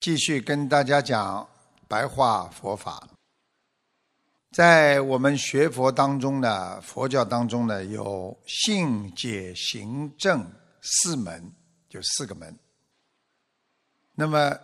[0.00, 1.46] 继续跟大家讲
[1.86, 3.06] 白话佛法。
[4.50, 10.50] 在我们学佛当中呢，佛教当中呢，有信解行正
[10.80, 11.52] 四门，
[11.86, 12.58] 就四个门。
[14.14, 14.58] 那么，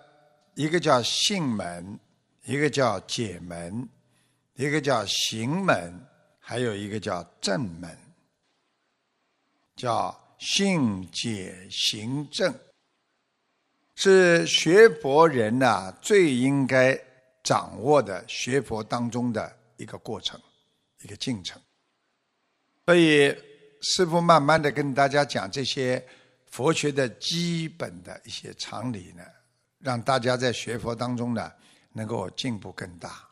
[0.55, 2.01] 一个叫信门，
[2.47, 3.87] 一个叫解门，
[4.55, 6.01] 一个叫行门，
[6.41, 7.95] 还有一个叫正门，
[9.77, 12.59] 叫信解行正。
[13.97, 16.99] 是学佛人呐最应该
[17.43, 20.39] 掌握的学佛当中的一个过程，
[21.03, 21.61] 一个进程。
[22.85, 23.35] 所以
[23.81, 26.07] 师父慢慢的跟大家讲这些
[26.47, 29.25] 佛学的基本的一些常理呢，
[29.79, 31.51] 让大家在学佛当中呢
[31.93, 33.27] 能够进步更大。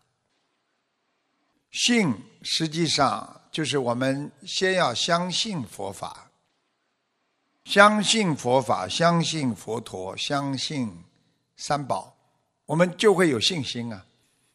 [1.70, 6.30] 信实际上就是我们先要相信佛法。
[7.64, 10.92] 相信佛法，相信佛陀，相信
[11.56, 12.14] 三宝，
[12.66, 14.04] 我们就会有信心啊！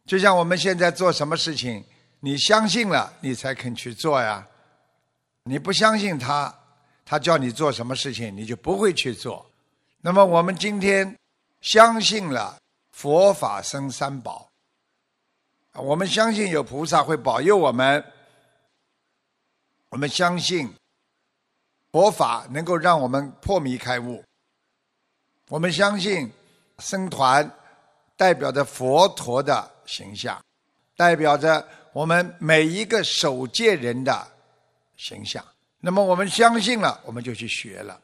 [0.06, 1.84] 就像我们现在做什么事情，
[2.20, 4.48] 你相信了，你才肯去做呀。
[5.44, 6.54] 你不相信他，
[7.04, 9.50] 他叫你做什么事情，你就不会去做。
[10.02, 11.18] 那么我们今天
[11.62, 12.58] 相信了
[12.92, 14.48] 佛法生三宝，
[15.74, 18.04] 我们相信有菩萨会保佑我们，
[19.90, 20.72] 我们相信。
[21.92, 24.24] 佛法能够让我们破迷开悟。
[25.48, 26.32] 我们相信
[26.78, 27.50] 僧团
[28.16, 30.40] 代表着佛陀的形象，
[30.96, 34.28] 代表着我们每一个守戒人的
[34.96, 35.44] 形象。
[35.80, 38.00] 那么我们相信了，我们就去学了。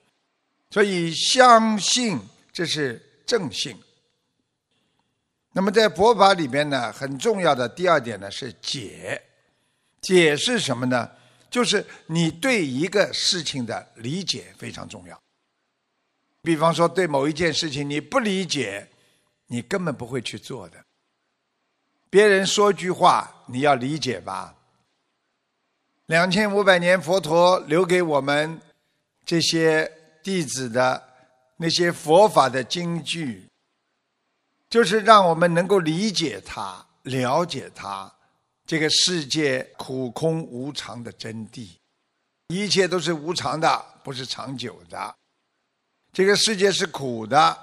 [0.72, 2.20] 所以相信
[2.52, 3.78] 这是正信。
[5.52, 9.22] 那么在佛法里边呢，很重要的第二点呢是解。
[10.02, 11.10] 解是什么呢？
[11.56, 15.18] 就是你对一个事情的理解非常重要。
[16.42, 18.86] 比方说，对某一件事情你不理解，
[19.48, 20.84] 你根本不会去做的。
[22.10, 24.54] 别人说句话，你要理解吧。
[26.08, 28.60] 两千五百年佛陀留给我们
[29.26, 29.90] 这些
[30.22, 31.02] 弟子的
[31.56, 33.48] 那些佛法的经句，
[34.70, 38.14] 就是让我们能够理解它，了解它。
[38.66, 41.70] 这个世界苦空无常的真谛，
[42.48, 45.16] 一切都是无常的，不是长久的。
[46.12, 47.56] 这个世界是苦的，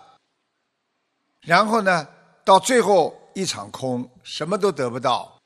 [1.41, 2.07] 然后呢，
[2.45, 5.37] 到最后一场空，什么都得不到。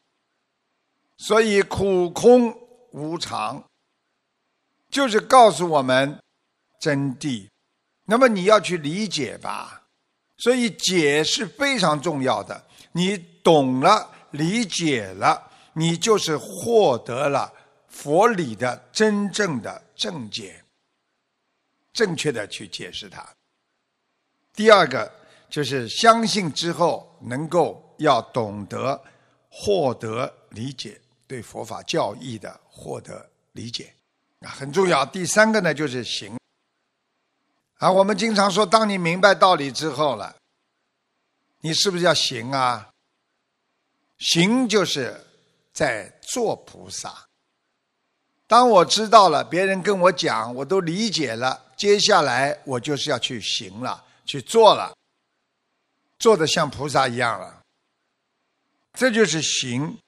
[1.16, 2.54] 所以苦空
[2.90, 3.64] 无常，
[4.90, 6.20] 就是告诉我们
[6.78, 7.48] 真谛。
[8.04, 9.84] 那么你要去理解吧，
[10.36, 12.66] 所以解是非常重要的。
[12.92, 14.12] 你懂了。
[14.31, 17.53] 理解了，你就是获得了
[17.88, 20.62] 佛理的真正的正解，
[21.92, 23.26] 正确的去解释它。
[24.53, 25.10] 第二个
[25.48, 29.03] 就是相信之后，能够要懂得
[29.48, 33.94] 获得理解，对佛法教义的获得理解
[34.41, 35.04] 啊很重要。
[35.06, 36.38] 第三个呢就是行
[37.78, 40.34] 啊，我们经常说，当你明白道理之后了，
[41.60, 42.88] 你是不是要行啊？
[44.19, 45.21] 行就是
[45.72, 47.27] 在做菩萨。
[48.47, 54.97] 当我知道了，别人跟我讲，我都理解了，接下来我就是要去行了，去做了，
[56.19, 57.60] 做的像菩萨一样了。
[58.94, 59.99] 这就是行。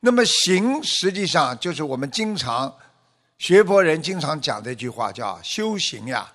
[0.00, 2.76] 那么行实际上就是我们经常
[3.38, 6.34] 学佛人经常讲的一句话，叫修行呀。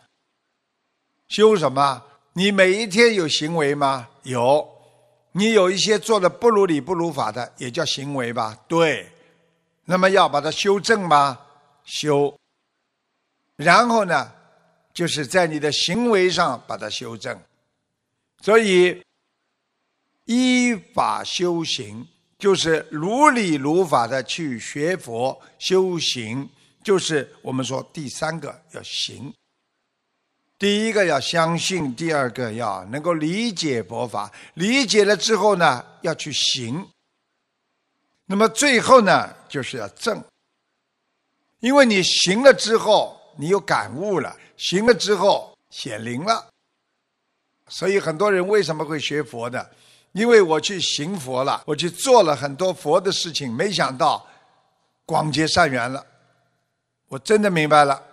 [1.27, 2.03] 修什么？
[2.33, 4.09] 你每一天有行为吗？
[4.23, 4.78] 有。
[5.31, 8.57] 你有一些做的不如理不如法的，也叫行为吧？
[8.67, 9.11] 对，
[9.85, 11.39] 那么要把它修正吗？
[11.83, 12.35] 修。
[13.55, 14.31] 然后呢，
[14.93, 17.39] 就是在你的行为上把它修正。
[18.41, 19.03] 所以，
[20.25, 22.07] 依法修行
[22.37, 26.49] 就是如理如法的去学佛修行，
[26.83, 29.33] 就是我们说第三个要行。
[30.59, 36.85] 第一个要相信，第二个要能够理解佛法，理解了之后呢，要去行。
[38.25, 40.21] 那么最后呢，就是要正。
[41.61, 46.45] 因为你行了之后，你有感悟了，行了之后显灵了。
[47.69, 49.71] 所以很多人为什么会学佛的？
[50.11, 54.27] 因为我去行佛了，我去做了很多佛的事情，没想到
[55.05, 56.05] 广结善缘了，
[57.07, 58.08] 我真的明白了。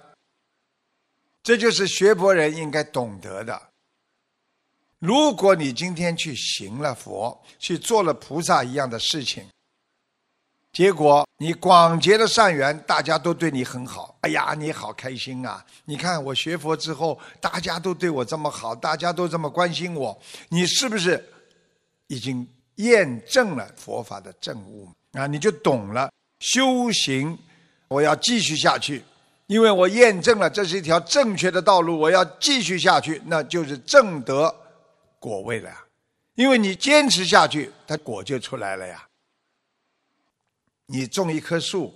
[1.47, 3.69] 这就是学佛人应该懂得的。
[4.99, 9.45] 如果你今天去行了佛，去做了菩萨一样的事情，
[10.73, 14.19] 结果你广结了善缘，大家都对你很好。
[14.23, 15.65] 哎呀，你好开心啊！
[15.85, 21.25] 你看我学佛之后，大家都对我这么好，大家都这么关心我，你是不是
[22.09, 22.45] 已经
[22.75, 25.29] 验证了佛法的正悟啊？
[25.29, 26.11] 你就懂了
[26.41, 27.39] 修行，
[27.87, 29.05] 我要继续下去，
[29.47, 34.55] 因为我验证了这是一条正确的道路，我要继续下去，那就是正得
[35.19, 35.85] 果位了呀。
[36.35, 39.07] 因为你坚持下去，它果就出来了呀。
[40.87, 41.95] 你种一棵树，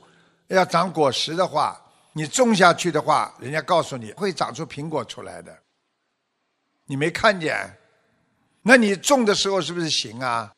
[0.49, 1.81] 要长果实的话，
[2.13, 5.57] 你种下去的话，人家告诉你会长出苹果出来的。
[6.87, 7.77] 你没看见？
[8.63, 10.53] 那你种的时候是不是行啊？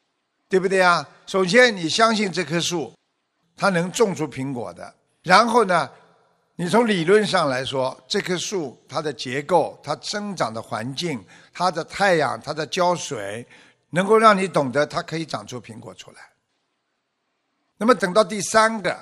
[0.49, 1.09] 对不对啊？
[1.27, 2.93] 首先你相信这棵树，
[3.57, 4.95] 它能种出苹果的。
[5.23, 5.91] 然后呢，
[6.55, 13.47] 你从理论上来说，这棵树它的结构、它生长的环境、它的太阳、它的浇水，
[13.91, 16.21] 能够让你懂得它可以长出苹果出来。
[17.79, 18.95] 那么等到第三个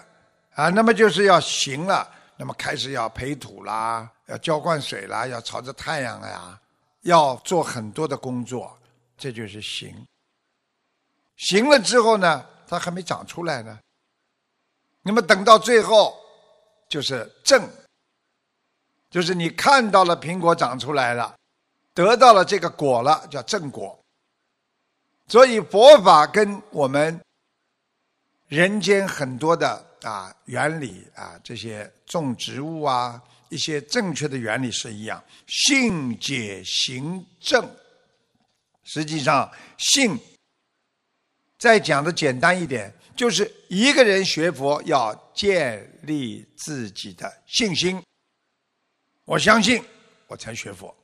[0.54, 6.58] 啊，那么就是要行了，那么开始要培土啦，要浇灌水啦，要朝着太阳呀，
[7.02, 8.78] 要做很多的工作，
[9.18, 10.06] 这就是行。
[11.36, 13.78] 行了之后呢，它还没长出来呢。
[15.02, 16.19] 那么等到最后
[16.90, 17.66] 就是正，
[19.08, 21.34] 就是你看到了苹果长出来了，
[21.94, 23.98] 得到了这个果了，叫正果。
[25.28, 27.18] 所以佛法跟我们。
[28.48, 35.22] 人间很多的啊原理啊，这些种植物啊，一些正确的原理是一样。
[35.46, 37.64] 性解行正，
[38.82, 39.48] 实际上
[39.78, 40.18] 性
[41.60, 47.98] 再讲的简单一点，就是一个人学佛要建立自己的信心。
[49.24, 49.82] 我相信，
[50.26, 50.94] 我才学佛，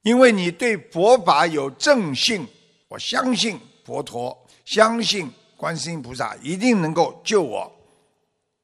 [0.00, 2.48] 因为你对佛法有正信，
[2.88, 5.30] 我相信佛陀，相信。
[5.54, 7.70] 观世音菩萨一定能够救我。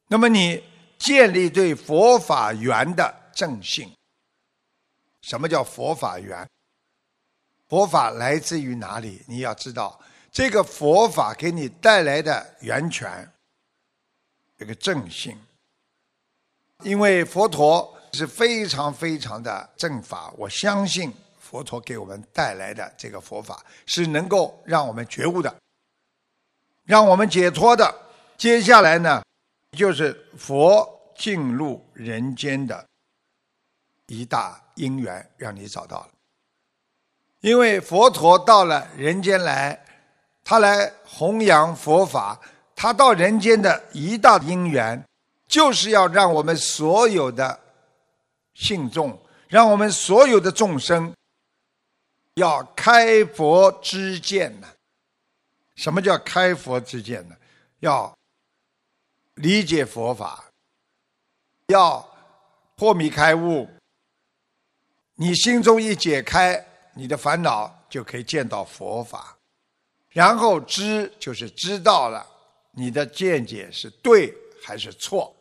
[0.08, 0.60] 那么你
[0.98, 3.92] 建立对佛法缘的正信。
[5.20, 6.48] 什么叫佛法缘？
[7.68, 9.22] 佛法来自于哪里？
[9.28, 10.00] 你要知道，
[10.32, 13.30] 这个佛法给你带来的源泉，
[14.58, 15.38] 这个正信。
[16.84, 25.54] 因为佛陀是非常非常的正法，我相信佛陀给我们带来的这个佛法是能够让我们觉悟的。
[26.84, 27.94] 让我们解脱的，
[28.36, 29.22] 接下来呢，
[29.76, 32.86] 就是佛进入人间的
[34.06, 36.08] 一大因缘，让你找到了。
[37.40, 39.84] 因为佛陀到了人间来，
[40.42, 42.40] 他来弘扬佛法，
[42.80, 45.04] 他到人间的一大因缘，
[45.48, 47.58] 就是要让我们所有的
[48.54, 51.12] 信众，让我们所有的众生，
[52.34, 54.68] 要开佛之见呢。
[55.74, 57.34] 什么叫开佛之见呢？
[57.80, 58.16] 要
[59.34, 60.44] 理解佛法，
[61.66, 62.08] 要
[62.76, 63.68] 破迷开悟。
[65.16, 66.64] 你心中一解开，
[66.94, 69.36] 你的烦恼就可以见到佛法。
[70.10, 72.24] 然后知就是知道了
[72.78, 74.32] 你的见解是对
[74.62, 75.34] 还是错。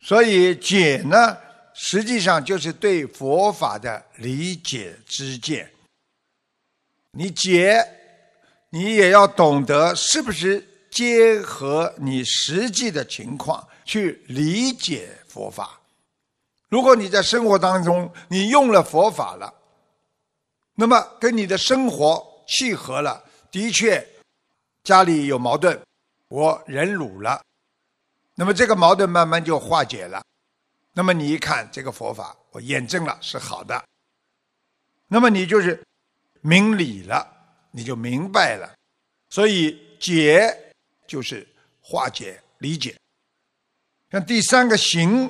[0.00, 1.36] 所以解呢，
[1.72, 5.72] 实际上就是对佛法的理解之见。
[7.12, 7.82] 你解。
[8.70, 15.78] 你也要懂得是不是结合你实际的情况去理解佛法。
[16.68, 19.54] 如果你在生活当中你用了佛法了，
[20.74, 23.22] 那么跟你的生活契合了，
[23.52, 24.04] 的确
[24.82, 25.80] 家里有矛盾，
[26.34, 27.40] 我忍辱了，
[28.34, 30.20] 那么这个矛盾慢慢就化解了。
[30.92, 33.84] 那么你一看这个佛法，我验证了是好的，
[35.06, 35.80] 那么你就是
[36.40, 37.30] 明理了。
[37.76, 38.72] 你就明白了，
[39.28, 40.72] 所以解
[41.08, 41.44] 就是
[41.80, 42.94] 化解、理解。
[44.12, 45.28] 像第三个行，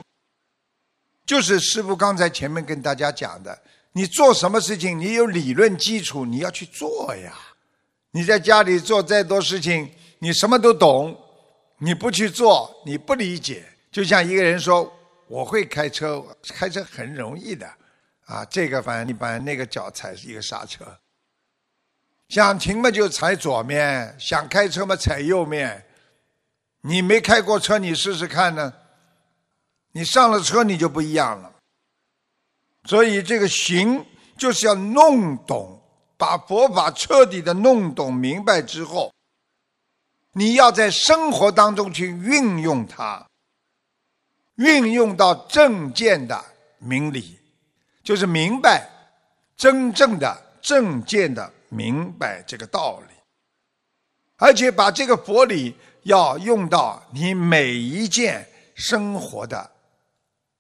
[1.24, 7.34] 就是师傅刚才前面跟大家讲的，你做什么事情，你有理论基础，你要去做呀。
[8.10, 9.90] 你在家里做再多事情，
[10.24, 11.14] 你什么都懂，
[11.76, 13.62] 你不去做，你不理解。
[13.92, 14.90] 就像一个人说
[15.28, 17.70] ：“我会开车，开车很容易的，
[18.24, 20.82] 啊，这个反正你把那个脚踩一个刹车。”
[22.30, 25.84] 想停嘛就踩左面，想开车嘛踩右面。
[26.80, 28.72] 你没开过车，你试试看呢。
[29.92, 31.52] 你上了车，你就不一样了。
[32.84, 34.02] 所以这个行
[34.38, 35.78] 就是要弄懂，
[36.16, 39.12] 把佛法彻底的弄懂明白之后，
[40.34, 43.26] 你要在生活当中去运用它，
[44.56, 46.44] 运用到正见的
[46.78, 47.38] 明理，
[48.02, 48.88] 就是明白
[49.56, 51.52] 真正的正见的。
[51.70, 53.14] 明白这个道理，
[54.36, 59.68] 而且把这个佛理要用到你每一件生活的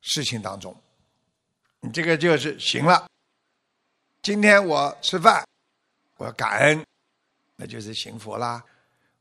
[0.00, 0.74] 事情当中。
[1.78, 3.06] 你这个就是行了。
[4.22, 5.46] 今天我吃饭，
[6.16, 6.84] 我感恩，
[7.54, 8.60] 那就是幸福啦。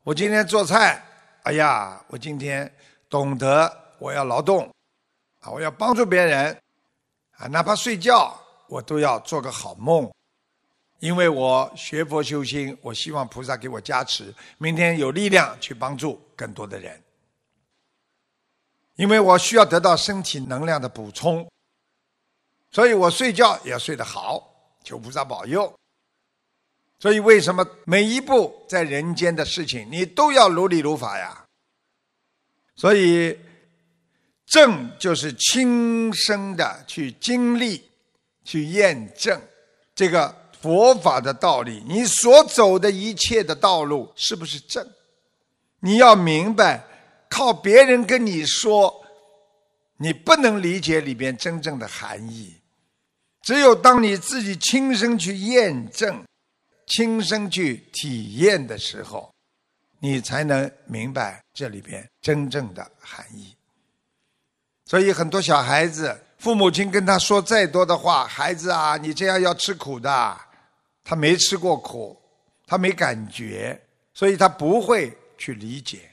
[0.04, 1.02] 我今天做菜，
[1.44, 2.70] 哎呀，我今天
[3.08, 4.70] 懂得我要劳动，
[5.40, 6.54] 啊，我要帮助别人，
[7.38, 10.12] 啊，哪怕睡觉，我都要做个好梦。
[10.98, 17.02] 因为我学佛修心，我希望菩萨给我加持，明天有力量去帮助更多的人。
[18.96, 21.50] 因为我需要得到身体能量的补充，
[22.70, 25.74] 所以我睡觉也要睡得好，求菩萨保佑。
[27.04, 31.44] 所以为什么每一步在人间的事情，你都要如理如法呀？
[32.76, 33.38] 所以
[34.46, 37.84] 正就是亲身的去经历、
[38.42, 39.38] 去验证
[39.94, 40.34] 这个。
[40.62, 44.82] 佛法的道理，你所走的一切的道路是不是正？
[45.80, 46.82] 你要明白，
[47.28, 49.04] 靠别人跟你说，
[49.98, 52.54] 你不能理解里边真正的含义。
[53.42, 56.24] 只有当你自己亲身去验证、
[56.86, 59.32] 亲身去体验的时候，
[60.00, 63.54] 你才能明白这里边真正的含义。
[64.86, 70.40] 所以，很多小孩子，父母亲跟他说再多的话，孩子啊，你这样要吃苦的。
[71.02, 72.18] 他没吃过苦，
[72.66, 73.78] 他没感觉，
[74.14, 76.10] 所以他不会去理解。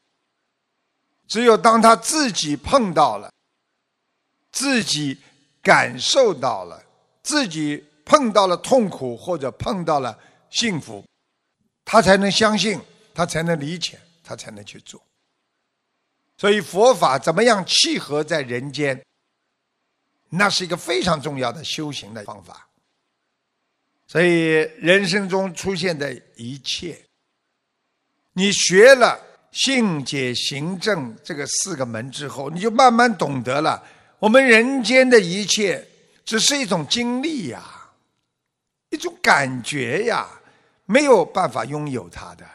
[1.28, 3.32] 只有当他自己碰到了，
[4.52, 5.18] 自己
[5.62, 6.84] 感受到了，
[7.24, 10.18] 自己碰到了痛苦或者碰到了
[10.52, 11.04] 幸福，
[11.84, 12.80] 他才能相信，
[13.16, 15.02] 他才能理解，他才能去做。
[16.38, 19.04] 所以佛法怎么样契合在人间，
[20.30, 22.68] 那是一个非常重要的修行的方法。
[24.08, 27.02] 所以人生中出现的一切，
[28.34, 29.20] 你学了
[29.52, 33.82] 性解行正这个四个门之后，你就慢慢懂得了，
[34.20, 35.88] 我们人间的一切
[36.26, 37.90] 只是一种经历呀，
[38.90, 40.28] 一种感觉呀，
[40.92, 42.46] 没有办法拥有它的。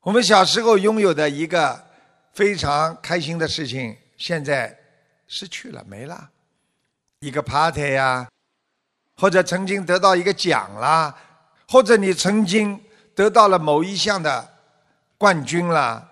[0.00, 1.80] 我们小时候拥有的一个
[2.32, 4.76] 非常开心的事情，现在
[5.28, 6.28] 失去了，没了，
[7.20, 8.28] 一个 party 呀。
[9.16, 11.14] 或者曾经得到一个奖啦，
[11.68, 12.82] 或者你曾经
[13.14, 14.56] 得到了某一项的
[15.18, 16.10] 冠军啦，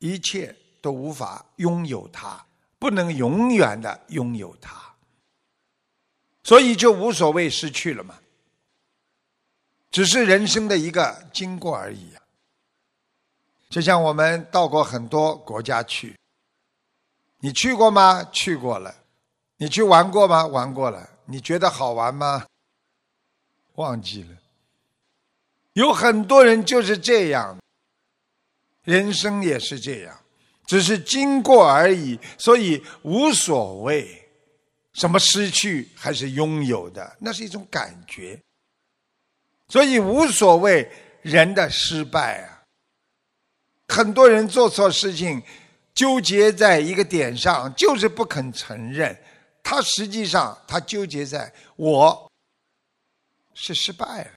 [0.00, 2.44] 一切都无法拥有它，
[2.80, 4.74] 不能永远的拥有它，
[6.42, 8.16] 所以就无所谓失去了嘛，
[9.90, 12.10] 只是人生的一个经过而已。
[13.68, 16.16] 就像我们到过很多国家去，
[17.38, 18.24] 你去过吗？
[18.32, 18.94] 去过了，
[19.56, 20.46] 你去玩过吗？
[20.46, 21.08] 玩过了。
[21.26, 22.44] 你觉得好玩吗？
[23.76, 24.36] 忘记了。
[25.74, 27.56] 有很多人就是这样，
[28.82, 30.20] 人生也是这样，
[30.66, 34.28] 只是经过而已，所以无所谓
[34.92, 38.36] 什么失去还是拥有的，那是一种感觉。
[39.70, 40.90] 所以无所谓
[41.22, 42.60] 人的失败啊。
[43.88, 45.42] 很多人做错事情，
[45.94, 49.16] 纠结在一个点上，就是不肯承认。
[49.62, 52.30] 他实际上，他纠结在我
[53.54, 54.30] 是失败了。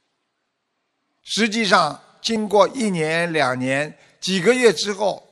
[1.23, 5.31] 实际上，经过一年、两年、几个月之后，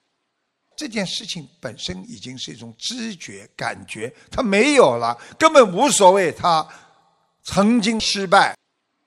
[0.77, 6.31] 这件事情本身已经是一种知觉、感觉，他没有了，根本无所谓。
[6.31, 6.65] 他
[7.43, 8.55] 曾经失败，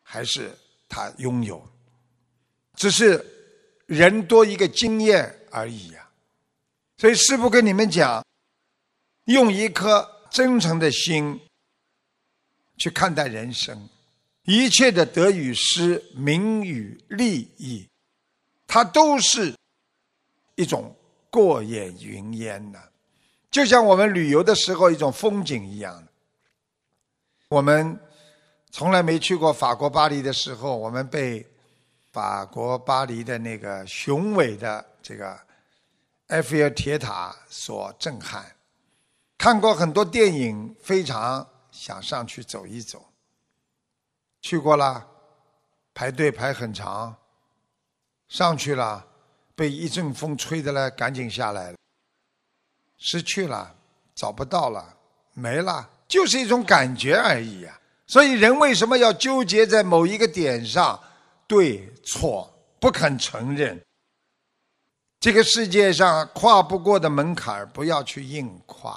[0.02, 0.56] 还是
[0.94, 1.66] 他拥有，
[2.76, 3.24] 只是
[3.86, 6.08] 人多一个经验而已呀。
[6.98, 8.24] 所以，师父跟你们讲，
[9.24, 10.12] 用一颗。
[10.34, 11.40] 真诚的心
[12.76, 13.88] 去看待人生，
[14.42, 17.88] 一切的得与失、名与利益，
[18.66, 19.54] 它都是
[20.56, 20.92] 一种
[21.30, 22.82] 过眼云烟的，
[23.48, 26.04] 就像我们旅游的时候一种风景一样。
[27.46, 27.96] 我们
[28.76, 31.48] 从来没去过法国巴黎的时候，我们被
[32.10, 35.38] 法国巴黎的那个雄伟的这个
[36.26, 38.44] 埃菲尔铁塔所震撼。
[39.38, 43.06] 看过很多电影，非常想上去走一走。
[44.42, 45.06] 去过了，
[45.94, 47.14] 排队排很长。
[48.26, 49.06] 上去了，
[49.54, 51.78] 被一阵风吹的呢，赶紧下来了。
[52.98, 53.72] 失去了，
[54.16, 54.96] 找不到了，
[55.32, 57.80] 没了，就是一种感觉而已呀。
[58.14, 61.00] 所以人为什么要纠结在某一个点上，
[61.48, 63.84] 对错不肯承认？
[65.18, 68.96] 这个世界上跨不过的门槛不要去硬跨。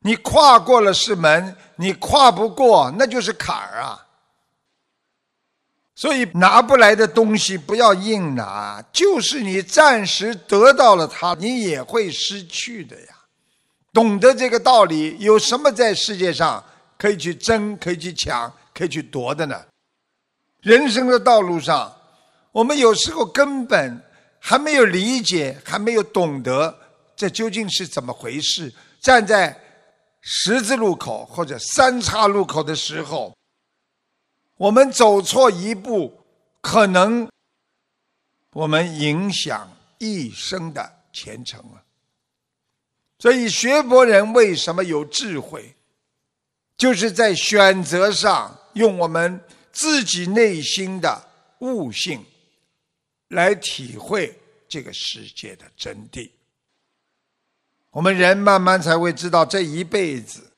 [0.00, 4.04] 你跨过了是门，你跨不过那就是坎儿啊！
[5.94, 13.14] 所以拿不来的东西不要硬拿，就是你暂时得到了它，你也会失去的呀。
[13.92, 16.64] 懂得这个道理，有什么在世界上
[17.02, 19.66] 可以去争、可以去抢、可以去夺的呢？
[20.60, 21.92] 人生的道路上，
[22.52, 24.00] 我们有时候根本
[24.38, 26.78] 还没有理解，还没有懂得
[27.16, 28.72] 这究竟是怎么回事。
[29.00, 29.60] 站在
[30.20, 33.36] 十字路口或者三岔路口的时候。
[34.56, 36.24] 我们走错一步，
[36.60, 37.28] 可能
[38.52, 39.68] 我们影响
[39.98, 41.82] 一生的前程啊！
[43.18, 45.74] 所以学佛人为什么有智慧，
[46.76, 49.40] 就是在选择上用我们
[49.72, 52.24] 自己内心的悟性
[53.28, 54.38] 来体会
[54.68, 56.30] 这个世界的真谛。
[57.90, 60.52] 我们人慢慢才会知道，这一辈子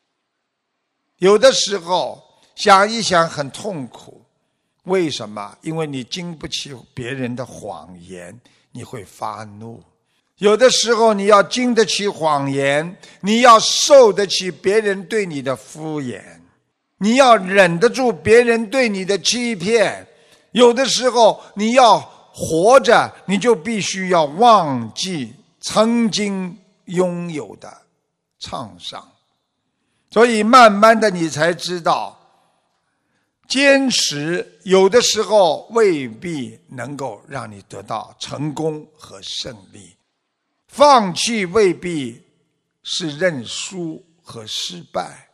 [1.17, 2.23] 有的时候。
[2.55, 4.25] 想一想很痛苦，
[4.85, 5.59] 为什么？
[5.61, 8.41] 因为你经不起别人的谎言，
[8.71, 9.83] 你会发怒。
[10.39, 16.23] 有的时候你要经得起谎言，你要受得起别人对你的敷衍，
[16.99, 20.07] 你要忍得住别人对你的欺骗。
[20.53, 21.99] 有的时候你要
[22.33, 27.73] 活着，你就必须要忘记曾经拥有的
[28.41, 29.09] 创伤。
[30.11, 32.21] 所以慢慢的，你才知道。
[33.47, 39.95] 坚持有的时候未必能够让你得到成功和胜利，
[40.77, 42.21] 放弃未必
[42.83, 45.29] 是认输和失败，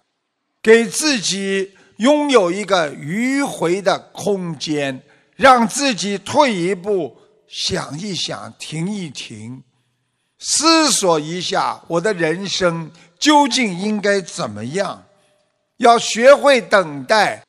[0.61, 5.03] 给自己拥有一个迂回的空间，
[5.37, 7.17] 让自己退一步，
[7.49, 9.63] 想一想，停一停，
[10.39, 15.07] 思索一下我的人生究竟应该怎么样，
[15.79, 17.43] 要学会等待。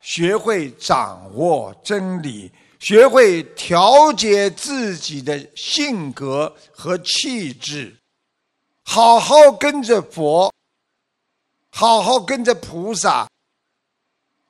[0.00, 2.50] 学会掌握真理，
[2.84, 7.96] 学会调节自己的性格和气质，
[8.84, 10.52] 好好跟着佛，
[11.70, 13.26] 好好跟着菩萨，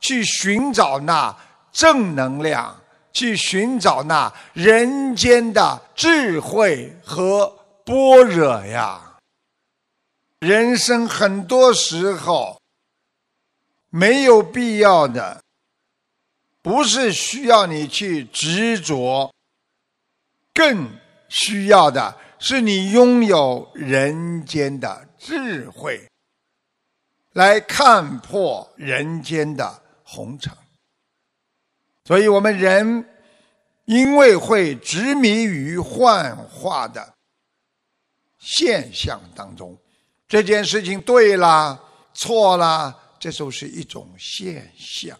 [0.01, 1.33] 去寻找那
[1.73, 7.47] 正能量，去寻找那人间的智慧和
[7.85, 9.17] 般若呀。
[10.41, 12.61] 人生很多时候
[13.91, 15.44] 没有必要的。
[16.65, 19.31] 不是需要你去执着，
[20.55, 20.91] 更
[21.29, 26.09] 需要的是你拥有人间的智慧，
[27.35, 30.51] 来看破人间的红尘。
[32.07, 33.07] 所以，我们人
[33.85, 37.15] 因为会执迷于幻化的
[38.39, 39.79] 现象当中，
[40.27, 41.79] 这件事情对啦、
[42.15, 45.15] 错啦，这都是一种现象。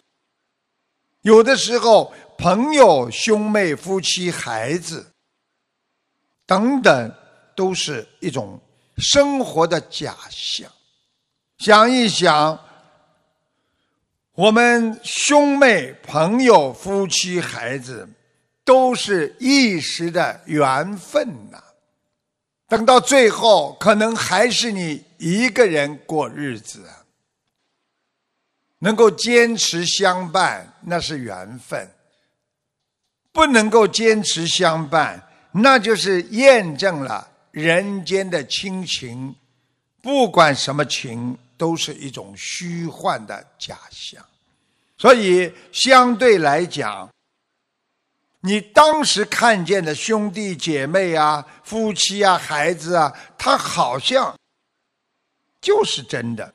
[1.25, 5.03] 有的时候，朋友、兄妹、夫妻、孩子
[6.45, 7.11] 等等，
[7.55, 8.61] 都是一种
[8.99, 10.71] 生活的假象。
[11.57, 12.59] 想一想，
[14.33, 18.07] 我们兄妹、朋友、夫妻、孩子，
[18.63, 21.59] 都是一时的缘分呐。
[22.67, 26.85] 等到最后，可能还是你一个人过日子。
[28.79, 31.87] 能够坚持相伴，那是缘分；
[33.31, 39.35] 不能够坚持相伴，那就是验证了人间的亲情，
[40.01, 44.23] 不管什么情，都是一种虚幻的假象。
[44.97, 47.09] 所以，相对来讲，
[48.41, 54.37] 你当时看见的兄弟姐妹啊、夫妻啊、孩子啊，他好像
[55.59, 56.53] 就是真的。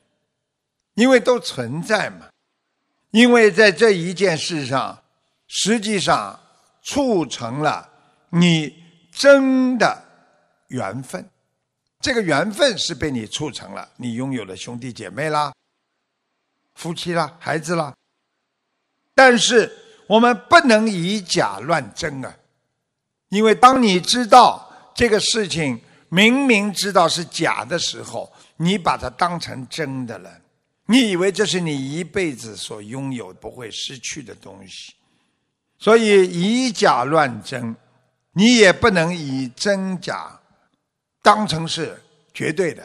[1.01, 2.29] 因为都存在嘛，
[3.11, 5.03] 因为在这一件事上，
[5.49, 6.39] 实际上
[6.83, 7.89] 促成了
[8.29, 10.05] 你真的
[10.69, 11.27] 缘分。
[12.01, 15.51] 这个缘分是被你促成了，你拥有了兄弟姐妹啦、
[16.75, 17.95] 夫妻啦、孩子啦。
[19.15, 19.75] 但是
[20.07, 22.37] 我们不能以假乱真啊，
[23.31, 30.31] 因为当你知道这个事情明明知道是假的时候，你把它当成真的了。
[30.91, 34.93] 你以为这是你一辈子所拥有不会失去的东西，
[35.79, 37.77] 所以以假乱真，
[38.33, 40.41] 你也不能以真假
[41.23, 42.03] 当成是
[42.35, 42.85] 绝对的。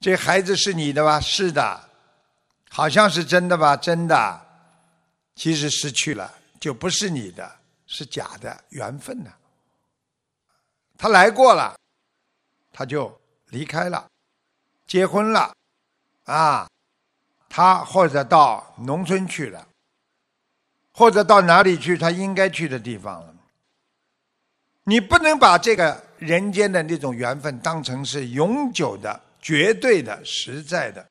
[0.00, 1.18] 这孩子是你的吧？
[1.18, 1.88] 是的，
[2.68, 3.74] 好像是真的吧？
[3.74, 4.46] 真的，
[5.34, 7.50] 其实失去了就不是你的，
[7.86, 9.32] 是假的缘分呢。
[10.98, 11.74] 他来过了，
[12.70, 14.06] 他就离开了，
[14.86, 15.54] 结婚了。
[16.28, 16.68] 啊，
[17.48, 19.66] 他或者到农村去了，
[20.92, 23.34] 或者到哪里去他应该去的地方了。
[24.84, 31.06] 你不能把这个人间的那种缘分当成是永久的、绝对的、实在的，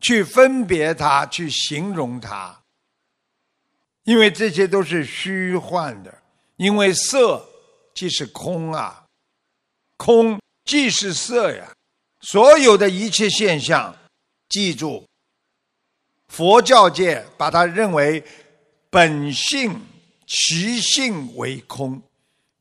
[0.00, 2.58] 去分别它，去形容它，
[4.04, 6.18] 因为这些都是虚幻的。
[6.56, 7.48] 因为色
[7.94, 9.04] 即是空啊，
[9.96, 11.72] 空即是色呀。
[12.20, 13.94] 所有的一切现象，
[14.48, 15.04] 记住，
[16.28, 18.22] 佛教界把它认为
[18.90, 19.78] 本性、
[20.26, 22.00] 其性为空，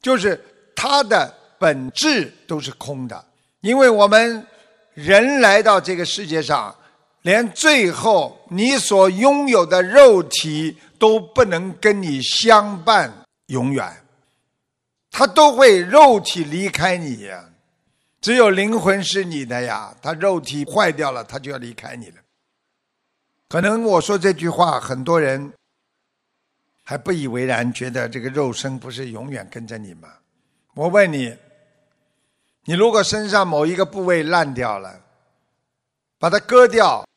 [0.01, 0.43] 就是
[0.75, 3.25] 它的本质都是空的。
[3.61, 4.45] 因为我们
[4.93, 6.75] 人来到这个世界上，
[7.21, 13.11] 连最后你所拥有的肉体都不能跟你相伴
[13.47, 13.91] 永远，
[15.09, 17.46] 它都会肉体离开你呀。
[18.19, 22.15] 只有灵魂是你的呀，他肉体坏掉了，他就要离开你了。
[23.47, 25.53] 可能我说这句话，很多人
[26.83, 30.09] 还不以为然，觉得这个肉身不是永远跟着你吗？
[30.73, 31.37] 我问你，
[32.65, 34.99] 你如果身上某一个部位烂掉了，
[36.17, 37.07] 把它割掉，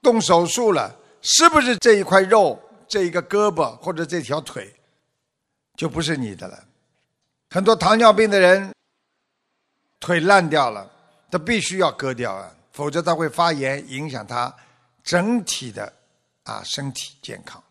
[0.00, 4.74] 动手术了，是不是这一块肉、这一个胳膊或者这条腿
[5.76, 6.64] 就不是你的了？
[7.50, 8.72] 很多糖尿病的人。
[10.02, 10.90] 腿烂掉了，
[11.30, 14.52] 他必须要割掉啊，否则他会发炎，影响他
[15.04, 15.90] 整体的
[16.42, 17.62] 啊身体健康。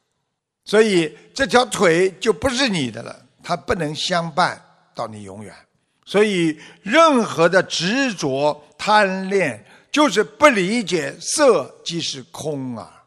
[0.63, 4.63] 所以这条腿就不是你的了，它不能相伴
[4.95, 5.53] 到你永远。
[6.05, 13.00] 所以任何的执着、贪恋，就是不理解色即是空啊。